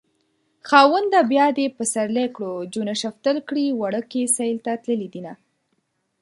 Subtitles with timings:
[0.69, 5.33] خاونده بيا دې پسرلی کړو جونه شفتل کړي وړکي سيل ته تللي دينه